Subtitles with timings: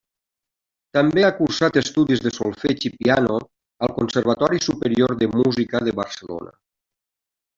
[0.97, 3.37] També ha cursat estudis de solfeig i piano
[3.89, 6.57] al Conservatori Superior de Música de Barcelona.